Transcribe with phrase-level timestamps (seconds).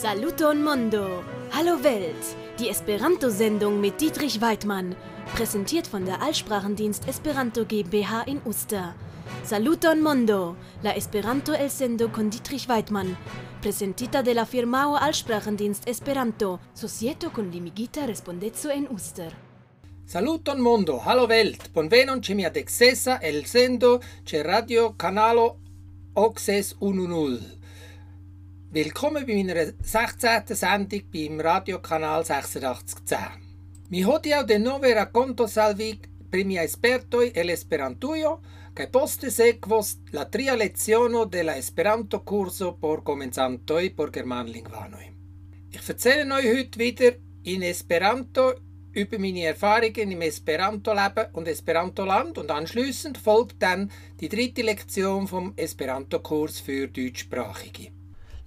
[0.00, 1.22] Saluton Mondo!
[1.52, 2.34] Hallo Welt!
[2.58, 4.96] Die Esperanto-Sendung mit Dietrich Weidmann,
[5.34, 8.94] präsentiert von der Allsprachendienst Esperanto GmbH in Uster.
[9.44, 10.56] Saluton Mondo!
[10.82, 13.14] La Esperanto el sendo con Dietrich Weidmann,
[13.60, 19.34] presentita de la firmao Allsprachendienst Esperanto, societo con limigita respondezzo en Uster.
[20.06, 21.02] Saluton Mondo!
[21.04, 21.74] Hallo Welt!
[21.74, 22.50] Bonvenon ce mia
[23.20, 25.58] el sendo ce radio canalo
[26.14, 27.59] Oxes 110.
[28.72, 30.54] Willkommen bei meiner 16.
[30.54, 33.18] Sendung beim Radiokanal 8610.
[33.90, 35.88] Mi hodiaŭ denove rakontos al vi
[36.30, 38.36] pri miaj spertoj el Esperantujo
[38.78, 45.04] kaj poste sekvos la tria leziono de la Esperanto-kurso por komencantoj por germanlingvanoj.
[45.72, 48.52] Ich erzähle euch heute wieder in Esperanto
[48.94, 55.54] über meine Erfahrungen im Esperanto-Leben und Esperanto-Land und anschließend folgt dann die dritte Lektion vom
[55.56, 57.99] Esperanto-Kurs für Deutschsprachige.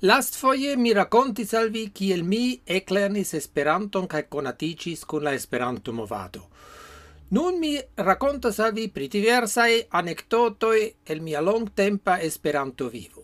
[0.06, 5.94] Last foie mi racontis al vi kiel mi eclernis Esperanton kaj konatiĝis kun la Esperanto
[5.96, 6.42] movado.
[7.30, 7.70] Nun mi
[8.08, 9.70] racontas al vi pri diversaj
[10.02, 13.24] anekdotoj el mia longtempa Esperanto vivo.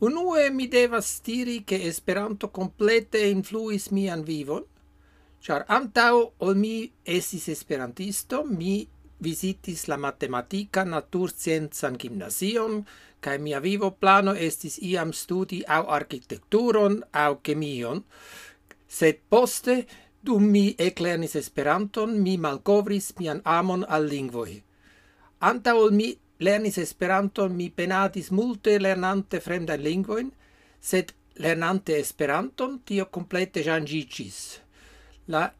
[0.00, 4.66] Unue mi devas diri ke Esperanto komplete influis mian vivon,
[5.46, 8.80] ĉar antaŭ ol mi estis Esperantisto, mi
[9.20, 12.82] visitis la matematika natursciencan gimnazion,
[13.20, 18.04] kai mia vivo plano estis iam studi au architekturon au chemion,
[18.88, 19.86] sed poste
[20.22, 24.62] dum mi eclernis Esperanton mi malcovris mian amon al lingvoi.
[25.40, 30.30] Anta ol mi lernis Esperanton mi penadis multe lernante fremda lingvoin,
[30.80, 34.60] sed lernante Esperanton tio complete jangicis.
[35.26, 35.52] La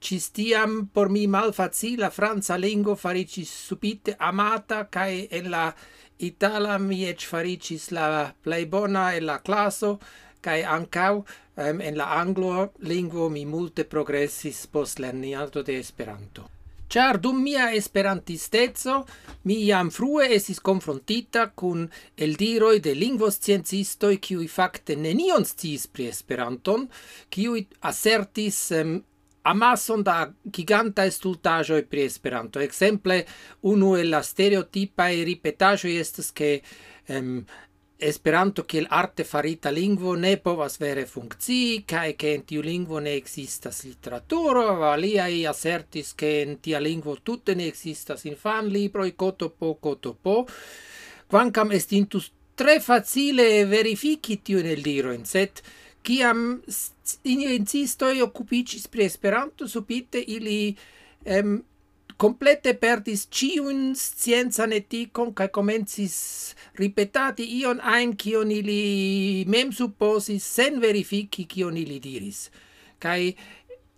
[0.00, 5.66] Cistiam por mi malfacila franza lingo faricis subite amata, cae en la
[6.18, 9.98] itala mi ec faricis la plei bona en la classo,
[10.40, 16.48] cae ancau um, en la anglo lingvo mi multe progressis post lernianto de Esperanto.
[16.90, 19.04] Char dum mia esperantistezzo,
[19.46, 21.84] mi iam frue esis confrontita cun
[22.16, 26.88] el diroi de lingvos sciencistoi, kiui facte nenion sciis pri Esperanton,
[27.30, 28.96] kiui assertis um,
[29.50, 32.60] amason da giganta estultajo e pri Esperanto.
[32.60, 33.24] Exemple,
[33.62, 36.60] unu el la stereotipa e ripetajo estas ke
[37.08, 37.44] em
[38.02, 43.12] Esperanto kiel arte farita lingvo ne povas vere funkcii kaj ke en tiu lingvo ne
[43.18, 50.46] ekzistas literaturo, aliaj asertis ke en tia lingvo tute ne ekzistas infanlibroj kotopo kotopo.
[51.28, 55.60] Kvankam estintus tre facile verifiki tiun eldirojn, sed
[56.02, 60.74] kiam sciencistoj okupiĝis pri Esperanto, subite ili
[61.24, 61.60] em,
[62.20, 66.16] complete perdis ciun scienza neticon kai comencis
[66.76, 72.50] ripetati ion ein kion ili mem supposis sen verifiki kion ili diris.
[73.00, 73.34] kai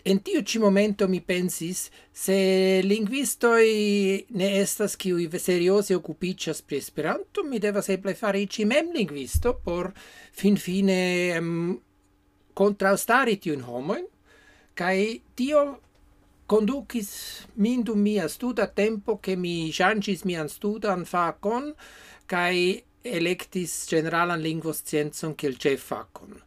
[0.04, 2.36] en tiu ci momento mi pensis se
[2.84, 9.90] linguistoi ne estas kiuj seriose occupicias pri Esperanto, mi devas eble fariĝi mem linguisto por
[10.32, 11.80] finfine um,
[12.54, 14.04] contraustari tiun homoin,
[14.74, 15.64] kai tio
[16.46, 21.72] conducis min dum mia studa tempo che mi changis mian studan facon
[22.26, 26.40] kai electis generalan lingvoscienzon kiel cef facon.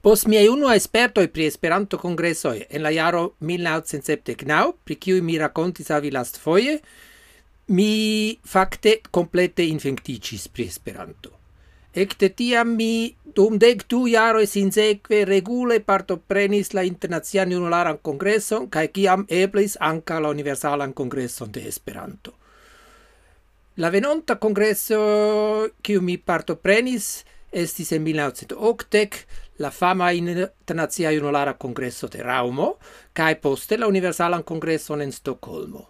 [0.00, 5.90] Pos miei uno esperto pri Esperanto congressoi en la jaro 1979, pri kiui mi racontis
[5.90, 6.80] avi last foie,
[7.66, 11.39] mi facte complete infecticis pri Esperanto.
[11.90, 18.92] Ecte tiam mi dum dec du jaroj sinsekve regule partoprenis la internazian unularan congresson cae
[18.94, 22.36] ciam eblis anca la universalan kongreson de Esperanto.
[23.76, 25.00] La venonta kongreso
[25.82, 29.26] kiu mi partoprenis estis en 1980
[29.58, 32.76] la fama internazia unulara kongreso de Raumo
[33.12, 35.88] cae poste la universalan kongreson en Stoccolmo.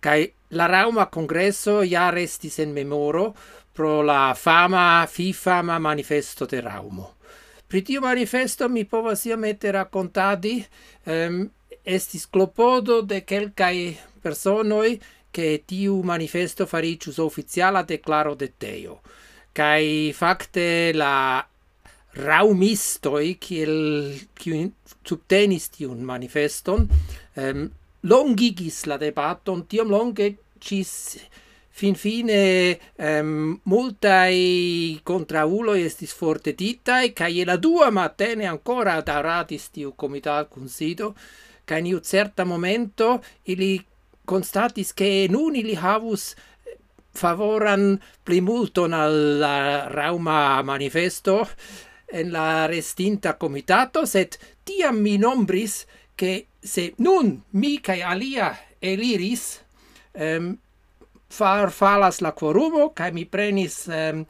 [0.00, 3.34] Cae la Rauma kongreso ja restis en memoro
[3.76, 7.12] pro la fama fifama manifesto terraumo.
[7.68, 10.54] Pri tiu manifesto mi povas iomete racontadi,
[11.12, 11.42] um,
[11.84, 13.90] estis clopodo de quelcae
[14.22, 14.96] personoi
[15.30, 19.00] che tiu manifesto faricius oficiala declaro de teo.
[19.52, 21.44] Cai facte la
[22.16, 24.70] raumistoi, kiel, kiu
[25.04, 26.88] subtenis tiun manifeston,
[27.42, 27.66] um,
[28.08, 30.32] longigis la debaton, tiom longe
[30.62, 30.94] cis
[31.76, 39.92] fin fine ehm, multai contrauloi estis forte ditai, cae la dua matene ancora daratis tiu
[39.92, 41.14] comitat consido,
[41.68, 43.84] in niu certa momento ili
[44.24, 46.34] constatis che nun ili havus
[47.12, 51.48] favoran plimulton alla Rauma manifesto
[52.06, 55.84] en la restinta comitato, set tiam mi nombris
[56.14, 59.60] che se nun mi cae alia eliris,
[60.14, 60.56] um,
[61.28, 64.24] far falas la quorumo kai mi prenis um,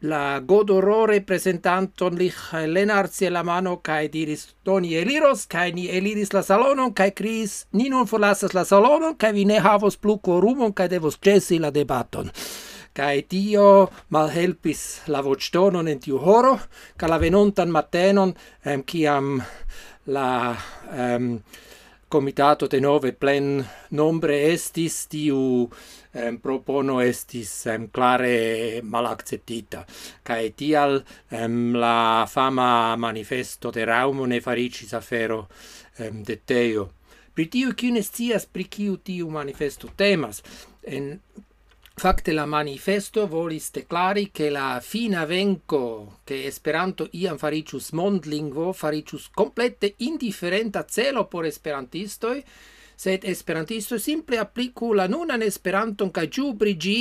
[0.00, 2.32] la godoro representanton li
[2.66, 7.88] Lenarzi la mano kai diris do eliros kaj ni eliris la salonon kai cris ni
[7.88, 12.30] non forlasas la salonon kai vi ne havos plu quorumon kai devos cesi la debaton.
[12.92, 16.58] Kai tio malhelpis la voĉtonon en tiu horo
[16.96, 19.42] kaj la venontan matenon em, kiam
[20.06, 20.56] la
[20.92, 21.42] em,
[22.16, 23.58] comitato de nove plen
[23.92, 25.66] nombre estis tiu
[26.16, 29.82] em, propono estis em, clare malacceptita.
[30.24, 35.42] Cae tial em, la fama manifesto de Raumo ne faricis afero
[35.98, 36.86] em, de Teo.
[37.36, 38.00] Pri tiu kiu ne
[38.48, 40.40] pri kiu tiu manifesto temas?
[40.88, 41.18] En
[41.98, 49.30] Fakte la manifesto volis declari che la fina venco che Esperanto iam faricius mondlingvo faricius
[49.32, 52.42] complete indifferenta celo por esperantistoj,
[52.94, 56.98] sed esperantisto simple applicu la nunan Esperanton kaj ĝubrigi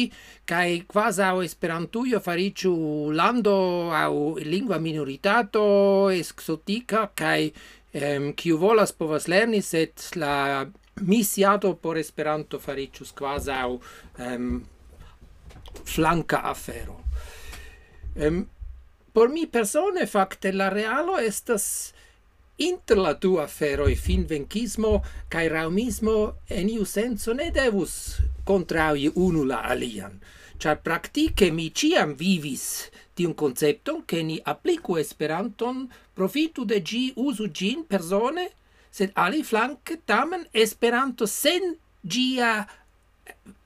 [0.47, 2.71] kaj kvazaŭ Esperantujo fariĝu
[3.11, 3.55] lando
[3.91, 5.65] aŭ lingva minoritato
[6.15, 7.49] eksotika kaj
[7.91, 10.63] kiu ehm, volas povas lerni, sed la
[11.03, 13.67] misiato por Esperanto fariĝus kvazaŭ
[15.83, 17.01] flanca afero.
[18.15, 18.45] Ehm,
[19.11, 21.93] por mi persone fakte la realo estas
[22.57, 26.17] inter la du aferoi finvenkismo kai raumismo
[26.47, 30.19] en iu senso ne devus contraui unu la alian.
[30.59, 37.51] Char praktike mi ciam vivis tiun concepton che ni applico Esperanton profitu de gi usu
[37.51, 38.49] gin persone,
[38.91, 42.67] sed ali flanke tamen Esperanto sen gia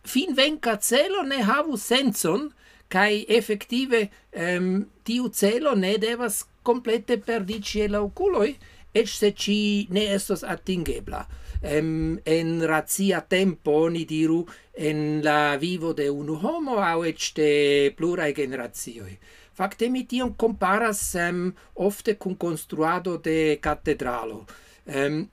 [0.03, 2.49] fin venca celo ne havu senson,
[2.89, 4.71] kai effektive um, ehm,
[5.05, 8.55] tiu celo ne devas complete perdici el oculoi,
[8.93, 11.25] et se ci ne estos attingebla.
[11.59, 17.19] Um, ehm, en razia tempo, ni diru, en la vivo de unu homo, au et
[17.35, 19.17] de plurae generazioi.
[19.59, 24.45] Fakte mi tion comparas um, ofte cum construado de catedralo.
[24.85, 25.25] Um,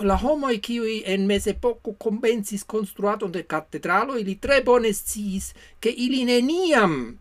[0.00, 6.24] la homoi qui en mesepoco convencis construato de catedralo, ili tre bone sciis che ili
[6.24, 7.18] neniam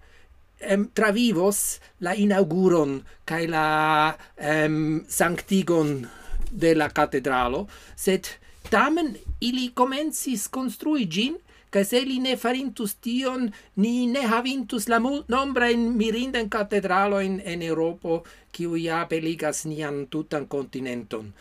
[0.60, 6.08] em, travivos la inauguron kai la em, sanctigon
[6.52, 8.28] de la catedralo, sed
[8.70, 11.38] tamen ili comencis construi gin,
[11.72, 17.40] cae se li ne farintus tion, ni ne havintus la nombra in mirindan catedralo in,
[17.46, 21.32] en Europo, kiu ja beligas nian tutan continenton.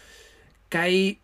[0.70, 1.18] Kai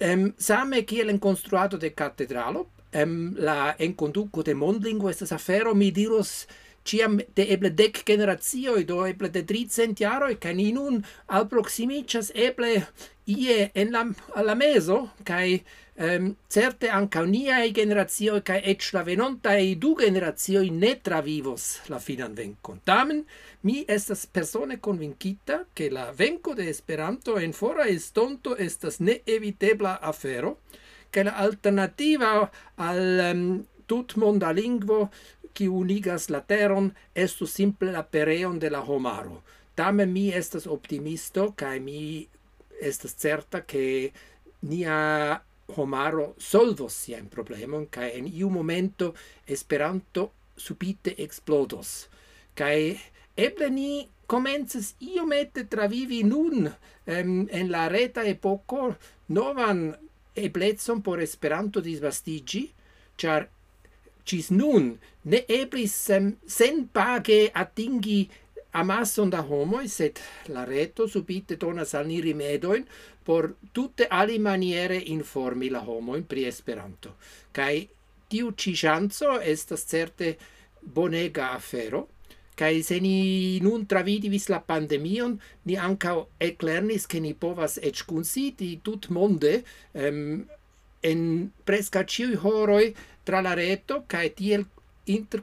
[0.00, 5.90] em same kiel en konstruado de katedralo em la enkonduko de mondlingo estas afero mi
[5.90, 6.46] diros
[6.86, 12.86] ciam de eble dec generazio do eble de tricent jaroi, ca ni nun alproximicias eble
[13.26, 14.04] ie en la,
[14.42, 15.64] la meso, kai
[15.96, 22.34] ehm, certe anca e generazio ca et la venontae du generazio ne travivos la finan
[22.34, 22.80] vencon.
[22.84, 23.24] Tamen,
[23.62, 30.00] mi estas persone convincita che la venco de Esperanto en fora estonto estas ne evitebla
[30.00, 30.60] afero,
[31.10, 35.10] che la alternativa al um, tutmonda lingvo
[35.54, 39.42] qui unigas la teron estu simple la pereon de la homaro.
[39.74, 42.28] Tamen mi estas optimisto, cae mi
[42.80, 44.12] estas certa che
[44.60, 45.42] nia
[45.74, 49.14] homaro solvos sian problemon kaj en iu momento
[49.46, 52.06] Esperanto subite explodos.
[52.56, 52.78] Kaj
[53.36, 53.90] eble ni
[54.26, 56.70] comences iomete travivi nun
[57.06, 58.94] em, en la reta epoco
[59.28, 59.90] novan
[60.36, 62.66] eblezon por Esperanto disvastigi,
[63.16, 63.48] char
[64.26, 68.26] cis nun ne eblis sem, sen page atingi
[68.80, 70.20] amasson da homoi, sed
[70.54, 72.84] la reto subite donas al ni rimedoin
[73.26, 77.16] por tutte ali maniere informi la homoin pri Esperanto.
[77.52, 77.88] Cai
[78.28, 80.36] tiu ci chanzo estas certe
[80.80, 82.06] bonega afero,
[82.56, 85.36] kai se ni nun travidivis la pandemion
[85.68, 90.46] ni anca eclernis che ni povas ec consiti tut monde um,
[91.02, 91.20] en
[91.64, 94.64] presca ciui horoi tra la reto kai tiel
[95.04, 95.42] inter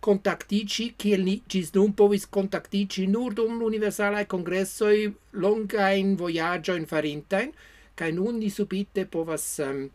[0.00, 7.52] contactici kiel ni gis nun povis contactici nur dum universalae congressoi longain voyagioin farintain,
[7.94, 9.88] kai nun ni subite povas um,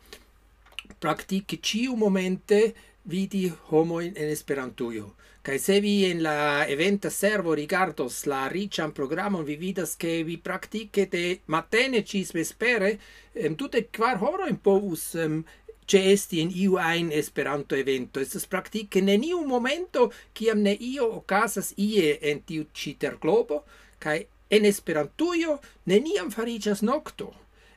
[1.00, 2.62] practici ciu momente
[3.10, 5.14] vidi homoin in Esperantujo.
[5.46, 10.40] kai se vi en la eventa servo rigardos la richan programon, vi vidas ke vi
[10.42, 12.96] praktike de matene cis vespere
[13.36, 15.44] em tutte kvar horojn povus um,
[15.88, 18.20] ce esti in iu ein Esperanto evento.
[18.20, 23.64] Estas praktike neniu momento kiam ne io okazas ie en tiu citer globo,
[24.00, 27.32] kai en Esperantujo neniam fariĝas nokto.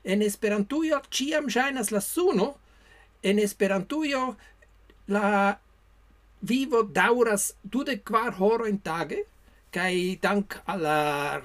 [0.04, 2.54] En Esperantujo ĉiam ŝajnas la suno,
[3.22, 4.36] en Esperantujo
[5.08, 5.58] la
[6.40, 9.24] vivo dauras dudek kvar horojn tage,
[9.70, 11.42] kai dank alla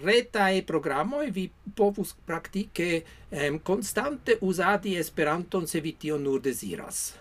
[0.66, 7.14] programo e vi povus praktike em, constante uzadi Esperanton se vi tio nur desiras.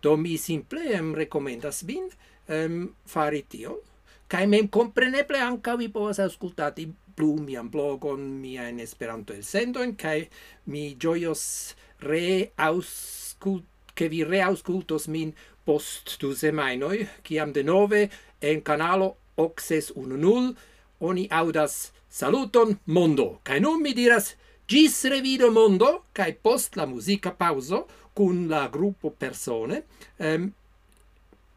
[0.00, 2.08] Do mi simple em rekomendas vin
[2.46, 3.82] em, fari tio
[4.28, 9.96] kai mem compreneble anca vi povas auscultati plu mian blogon, mian Esperanto el sendo en
[9.96, 10.28] kai
[10.66, 13.64] mi joyos re auscult
[13.94, 15.32] che vi re reauscultos min
[15.64, 20.56] post du semainoi, kiam de nove en canalo 610
[21.00, 24.34] oni audas saluton mondo, kai nun mi diras
[24.68, 29.84] gis revido mondo, kai post la musica pauso, cun la gruppo persone,
[30.18, 30.50] um,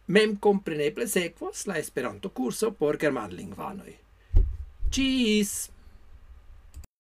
[0.08, 3.98] mem compreneble sequos la Esperanto curso por germanlingvanoj.
[4.92, 5.72] Gis!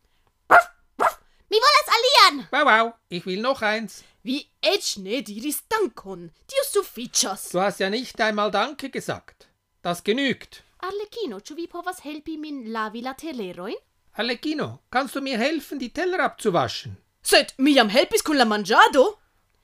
[1.50, 2.48] Mi volas alian.
[2.52, 4.04] Wow, wow, ich will noch eins.
[4.24, 6.34] Vi eĉ ne diris dankon.
[6.46, 7.48] Tio sufiĉas.
[7.54, 9.48] Du hast ja nicht einmal Danke gesagt.
[9.82, 10.64] Das genügt.
[10.80, 13.80] Arlecchino, ĉu vi povas helpi min lavi la telerojn?
[14.18, 16.98] Arlecchino, kannst du mir helfen, die Teller abzuwaschen?
[17.24, 19.14] Sed mi jam helpis kun la manĝado?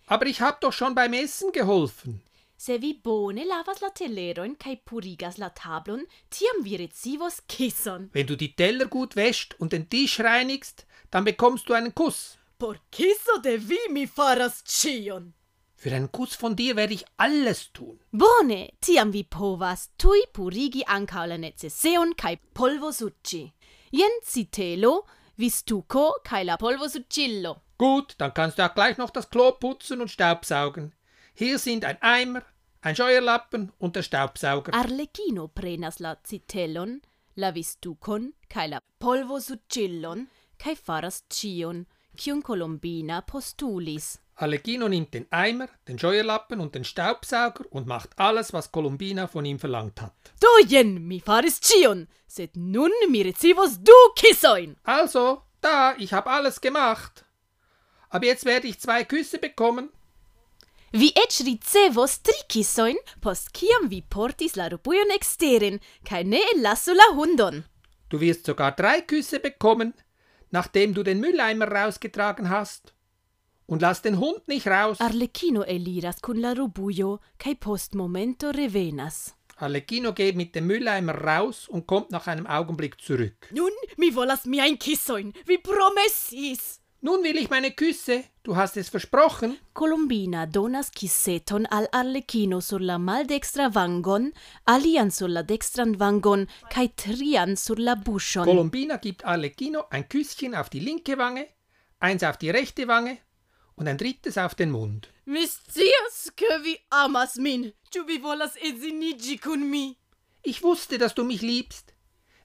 [0.08, 2.22] Aber ich hab doch schon beim Essen geholfen.
[2.58, 8.10] Se vi bone lavas la telerojn kaj purigas la tablon, tiam vi ricevos kison.
[8.14, 12.38] Wenn du die Teller gut wäscht und den Tisch reinigst, dann bekommst du einen Kuss.
[12.58, 15.34] Por kiso de vi mi faras ĉion.
[15.76, 18.00] Für einen Kuss von dir werde ich alles tun.
[18.12, 23.42] Bone, tiam vi povas tui purigi ankaŭ la neceseon kaj polvosuĉi.
[23.92, 24.94] Jen citelo,
[25.36, 27.54] vistuco kaj la polvosuĉillo.
[27.78, 30.94] Gut, dann kannst du auch gleich noch das Klo putzen und staubsaugen.
[31.36, 32.44] Hier sind ein Eimer,
[32.82, 34.74] ein Scheuerlappen und der Staubsauger.
[34.74, 37.02] Arlecchino prenas la citelon,
[37.36, 40.28] la vistucon kaj la polvosuĉillon
[40.62, 44.20] kaj faras ĉion, kiun Colombina postulis.
[44.36, 49.46] Allegino nimmt den Eimer, den Scheuerlappen und den Staubsauger und macht alles, was Columbina von
[49.46, 50.14] ihm verlangt hat.
[50.40, 54.78] Do jen mi faris ĉion, sed nun mi ricevos du kisojn.
[54.84, 57.26] Also, da, ich habe alles gemacht.
[58.10, 59.90] Aber jetzt werde ich zwei Küsse bekommen.
[60.94, 66.94] Vi eĉ ricevos tri kisojn post kiam vi portis la rupujon eksteren kaj ne ellasu
[66.94, 67.64] la hundon.
[68.10, 69.96] Du wirst sogar drei Küsse bekommen,
[70.52, 72.94] nachdem du den Mülleimer rausgetragen hast.
[73.66, 75.02] Und lass den Hund nicht raus.
[75.02, 79.34] Arlecchino eliras kun la rubujo kaj post momento revenas.
[79.58, 83.50] Allegino geht mit dem Mülleimer raus und kommt nach einem Augenblick zurück.
[83.52, 86.83] Nun mi volas miajn kisojn, vi promesis.
[87.06, 88.24] Nun will ich meine Küsse.
[88.44, 89.58] Du hast es versprochen.
[89.74, 94.32] Colombina donas kisseton al Arlecchino sur la maldextra vangon,
[94.66, 98.46] alian sur la dextran vangon kaj trian sur la buŝon.
[98.46, 101.46] Colombina gibt Arlecchino ein Küsschen auf die linke Wange,
[102.00, 103.18] eins auf die rechte Wange
[103.76, 105.10] und ein drittes auf den Mund.
[105.26, 107.74] Mi scias ke vi amas min.
[107.92, 109.98] Ĉu vi volas edziniĝi kun mi?
[110.42, 111.93] Ich wusste, dass du mich liebst.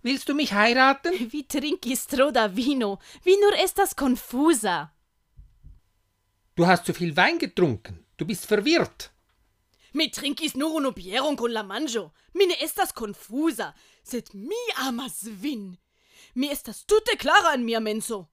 [0.03, 1.13] Willst du mich heiraten?
[1.33, 4.93] Vi trinkis tro da vino, vi nur estas confusa.
[6.55, 8.05] Du hast zu viel Wein getrunken.
[8.17, 9.11] Du bist verwirrt.
[9.93, 12.11] Mi trinkis nur unu bieron kun la manĝo.
[12.35, 15.77] Mi ne estas konfuza, sed mi amas vin.
[16.35, 18.29] Mi estas tute klara en mia menso.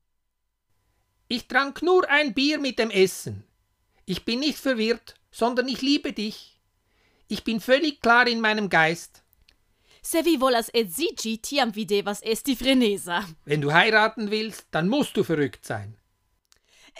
[1.28, 3.44] Ich trank nur ein Bier mit dem Essen.
[4.06, 6.62] Ich bin nicht verwirrt, sondern ich liebe dich.
[7.28, 9.24] Ich bin völlig klar in meinem Geist.
[10.06, 13.24] Se vi volas edziĝi, tiam vi devas esti freneza.
[13.46, 15.96] Wenn du heiraten willst, dann musst du verrückt sein.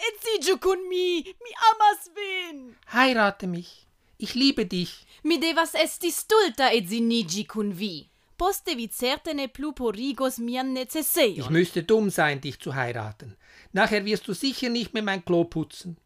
[0.08, 2.74] Edziĝu kun mi, mi amas vin.
[2.92, 3.86] Heirate mich.
[4.18, 4.92] Ich liebe dich.
[5.22, 8.08] Mi devas esti stulta edziniĝi kun vi.
[8.36, 11.52] Poste vi certe ne plu porigos mian Ich necessejon.
[11.52, 13.36] müsste dumm sein, dich zu heiraten.
[13.72, 15.96] Nachher wirst du sicher nicht mehr mein Klo putzen.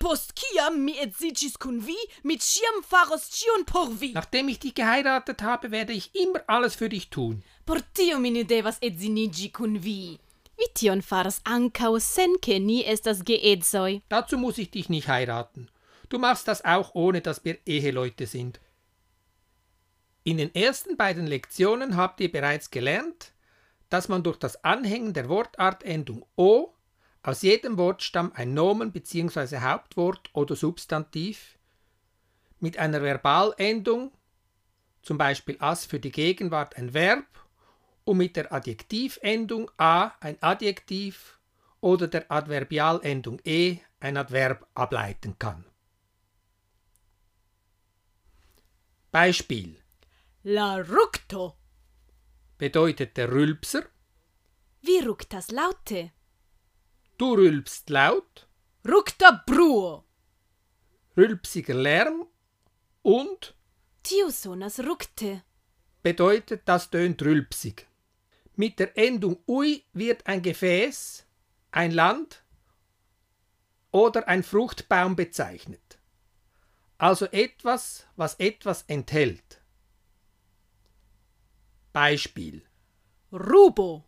[0.00, 4.12] Post kiam mi edziĝis kun vi, mi ĉiam faros ĉion por vi.
[4.14, 7.42] Nachdem ich dich geheiratet habe, werde ich immer alles für dich tun.
[7.64, 10.18] Por tio mi ne devas edziniĝi kun vi.
[10.58, 14.02] Vi tion faras ankaŭ sen ke ni estas geedzoj.
[14.08, 15.68] Dazu muss ich dich nicht heiraten.
[16.08, 18.60] Du machst das auch, ohne dass wir Eheleute sind.
[20.24, 23.32] In den ersten beiden Lektionen habt ihr bereits gelernt,
[23.88, 26.74] dass man durch das Anhängen der Wortartendung o
[27.22, 29.58] aus jedem Wortstamm ein Nomen bzw.
[29.58, 31.58] Hauptwort oder Substantiv
[32.58, 34.12] mit einer Verbalendung,
[35.02, 37.26] zum Beispiel as für die Gegenwart ein Verb
[38.04, 41.38] und mit der Adjektivendung a ein Adjektiv
[41.80, 45.64] oder der Adverbialendung e ein Adverb ableiten kann.
[49.10, 49.78] Beispiel
[50.44, 51.56] La rukto.
[52.58, 53.84] bedeutet der Rülpser,
[54.80, 56.10] Vi ruktas laute.
[57.22, 58.48] Du rülpst laut,
[58.84, 60.04] Rukta bruo.
[61.16, 62.26] rülpsiger Lärm
[63.02, 63.54] und
[64.02, 65.44] Tiu sonas rukte.
[66.02, 67.86] bedeutet, das tönt rülpsig.
[68.56, 71.24] Mit der Endung ui wird ein Gefäß,
[71.70, 72.42] ein Land
[73.92, 76.00] oder ein Fruchtbaum bezeichnet.
[76.98, 79.62] Also etwas, was etwas enthält.
[81.92, 82.66] Beispiel
[83.32, 84.04] Rubo.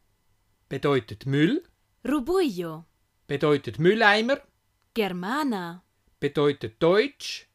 [0.69, 1.63] bedeutet Müll,
[2.05, 2.85] Rubujo.
[3.27, 4.41] Bedeutet Mülleimer,
[4.95, 5.83] Germana.
[6.21, 7.47] bedeutet Deutsch,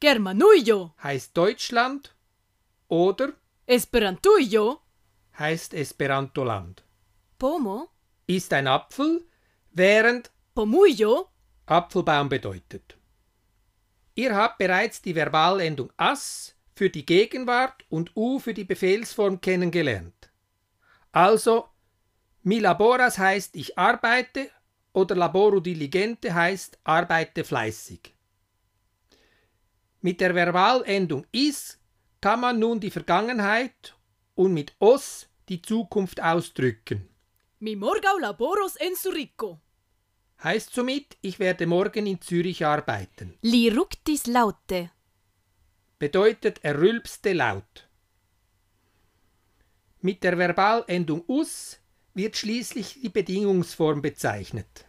[0.00, 0.94] Germanujo.
[1.02, 2.14] heißt Deutschland
[2.88, 3.32] oder
[3.66, 4.80] Esperantujo.
[5.38, 6.84] heißt Esperantoland.
[7.38, 7.88] Pomo.
[8.26, 9.24] Ist ein Apfel,
[9.70, 11.28] während Pomujo.
[11.66, 12.96] Apfelbaum bedeutet.
[14.14, 20.30] Ihr habt bereits die Verbalendung as für die Gegenwart und u für die Befehlsform kennengelernt.
[21.12, 21.68] Also,
[22.42, 24.50] mi laboras heißt ich arbeite
[24.92, 28.14] oder laboro diligente heißt arbeite fleißig.
[30.00, 31.78] Mit der Verbalendung is
[32.20, 33.94] kann man nun die Vergangenheit
[34.34, 37.08] und mit os die Zukunft ausdrücken.
[37.60, 39.60] Mi morgau laboros en Zurico.
[40.42, 43.38] Heißt somit, ich werde morgen in Zürich arbeiten.
[43.42, 44.90] Li ruktis laute.
[46.02, 47.88] bedeutet er rülpste laut.
[50.00, 51.78] Mit der Verbalendung us
[52.14, 54.84] wird schließlich die Bedingungsform bezeichnet.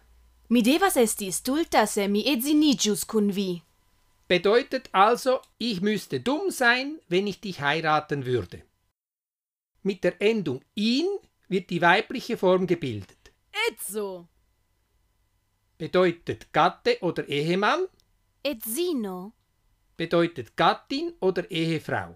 [0.49, 3.61] Mi devas esti stulta se mi edziniĝus kun vi.
[4.27, 8.61] Bedeutet also, ich müsste dumm sein, wenn ich dich heiraten würde.
[9.83, 11.07] Mit der Endung in
[11.47, 13.31] wird die weibliche Form gebildet.
[13.69, 14.27] Etzo.
[15.77, 17.87] Bedeutet Gatte oder Ehemann,
[18.43, 19.33] Edzino.
[19.97, 22.15] bedeutet Gattin oder Ehefrau.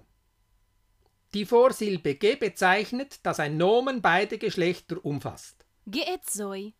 [1.34, 5.66] Die Vorsilbe ge bezeichnet, dass ein Nomen beide Geschlechter umfasst.
[5.86, 6.74] Geedzoj.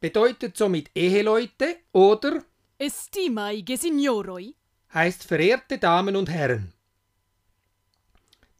[0.00, 2.44] bedeutet somit Eheleute oder
[2.78, 4.54] Estimai gesignoroi.
[4.92, 6.72] heißt verehrte Damen und Herren.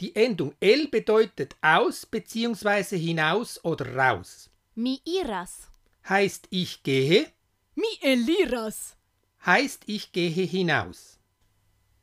[0.01, 2.97] Die Endung L bedeutet aus bzw.
[2.99, 4.51] hinaus oder raus.
[4.75, 5.69] Mi iras.
[6.09, 7.27] Heißt ich gehe,
[7.75, 8.97] Mi eliras.
[9.45, 11.19] heißt ich gehe hinaus.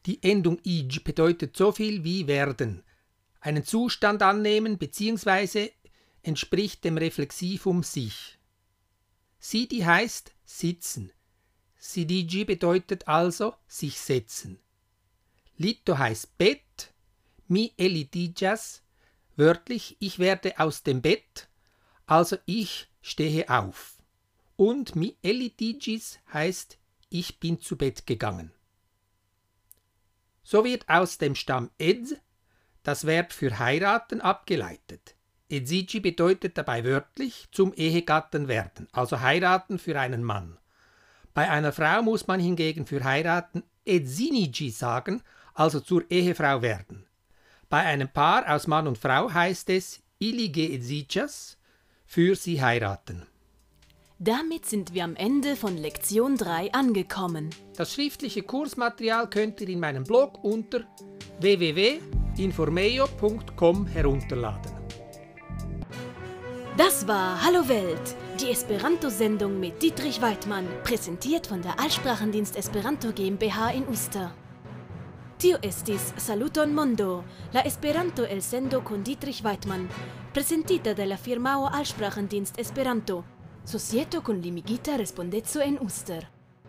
[0.05, 2.83] Die Endung ij bedeutet so viel wie werden,
[3.41, 5.71] einen Zustand annehmen bzw.
[6.21, 8.37] entspricht dem Reflexivum sich.
[9.39, 11.11] Sidi heißt sitzen.
[11.77, 14.59] Sidiji bedeutet also sich setzen.
[15.57, 16.93] Lito heißt Bett.
[17.47, 18.83] Mi elitijas,
[19.35, 21.49] wörtlich ich werde aus dem Bett,
[22.05, 23.97] also ich stehe auf.
[24.55, 26.77] Und mi elitigis heißt
[27.09, 28.51] ich bin zu Bett gegangen.
[30.51, 32.19] So wird aus dem Stamm ed
[32.81, 35.13] das Verb für heiraten abgeleitet.
[35.47, 40.57] Edsigi bedeutet dabei wörtlich zum Ehegatten werden, also heiraten für einen Mann.
[41.35, 45.21] Bei einer Frau muss man hingegen für heiraten edsinigi sagen,
[45.53, 47.05] also zur Ehefrau werden.
[47.69, 51.59] Bei einem Paar aus Mann und Frau heißt es ilige edsijas,
[52.07, 53.27] für sie heiraten.
[54.21, 57.51] Damit sind wir am Ende von Lektion 3 angekommen.
[57.77, 60.81] Das schriftliche Kursmaterial könnt ihr in meinem Blog unter
[61.39, 64.73] www.informeo.com herunterladen.
[66.75, 73.69] Das war Hallo Welt, die Esperanto-Sendung mit Dietrich Weidmann, präsentiert von der Allsprachendienst Esperanto GmbH
[73.69, 74.35] in Uster.
[75.37, 79.87] Tio estis Saluton Mondo, la Esperanto el sendo con Dietrich Weidmann,
[80.33, 83.23] presentita de la firmao Allsprachendienst Esperanto,
[83.69, 86.38] societo con limigita respondezzo en Uster.